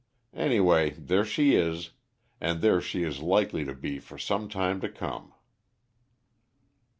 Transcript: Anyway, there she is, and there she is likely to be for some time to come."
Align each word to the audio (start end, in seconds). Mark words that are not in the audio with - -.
Anyway, 0.33 0.89
there 0.97 1.23
she 1.23 1.53
is, 1.53 1.91
and 2.39 2.61
there 2.61 2.81
she 2.81 3.03
is 3.03 3.19
likely 3.19 3.63
to 3.63 3.75
be 3.75 3.99
for 3.99 4.17
some 4.17 4.49
time 4.49 4.81
to 4.81 4.89
come." 4.89 5.31